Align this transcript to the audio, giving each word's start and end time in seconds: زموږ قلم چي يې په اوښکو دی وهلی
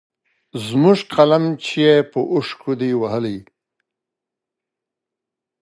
زموږ 0.65 0.99
قلم 1.13 1.45
چي 1.63 1.75
يې 1.85 1.95
په 2.11 2.19
اوښکو 2.33 2.71
دی 2.79 2.91
وهلی 3.01 3.37